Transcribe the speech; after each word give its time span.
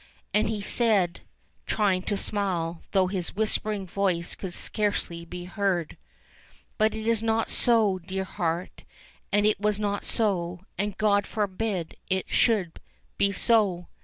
And 0.33 0.49
he 0.49 0.61
said, 0.63 1.21
trying 1.67 2.01
to 2.09 2.17
smile, 2.17 2.81
though 2.89 3.05
his 3.05 3.35
whispering 3.35 3.85
voice 3.85 4.33
could 4.33 4.51
scarcely 4.55 5.25
be 5.25 5.43
heard: 5.45 5.95
"But 6.79 6.95
it 6.95 7.05
is 7.05 7.21
not 7.21 7.51
so, 7.51 7.99
dear 7.99 8.23
heart, 8.23 8.83
and 9.31 9.45
it 9.45 9.59
was 9.59 9.79
not 9.79 10.03
so, 10.03 10.61
and 10.75 10.97
God 10.97 11.27
forbid 11.27 11.97
it 12.09 12.31
should 12.31 12.79
be 13.19 13.31
so 13.31 13.89